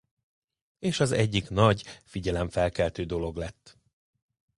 És 0.79 0.99
az 0.99 1.11
egyik 1.11 1.49
nagy 1.49 1.83
figyelemfelkeltő 2.03 3.03
dolog 3.03 3.35
lett. 3.35 3.77